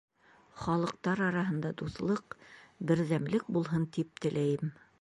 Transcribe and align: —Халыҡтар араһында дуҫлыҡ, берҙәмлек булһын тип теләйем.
—Халыҡтар 0.61 1.19
араһында 1.25 1.71
дуҫлыҡ, 1.81 2.35
берҙәмлек 2.93 3.47
булһын 3.59 3.87
тип 3.99 4.27
теләйем. 4.27 4.73